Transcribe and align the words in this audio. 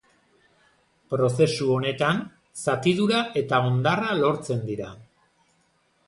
Prozesu 1.13 1.67
honetan, 1.73 2.21
zatidura 2.61 3.19
eta 3.41 3.59
hondarra 3.67 4.15
lortzen 4.23 4.65
dira. 4.71 4.89